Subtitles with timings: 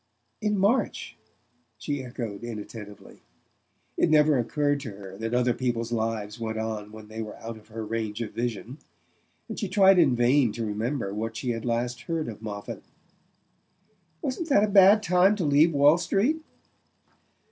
[0.41, 1.15] "In March?"
[1.77, 3.19] she echoed inattentively.
[3.97, 7.55] It never occurred to her that other people's lives went on when they were out
[7.55, 8.79] of her range of vision,
[9.47, 12.81] and she tried in vain to remember what she had last heard of Moffatt.
[14.23, 16.37] "Wasn't that a bad time to leave Wall Street?"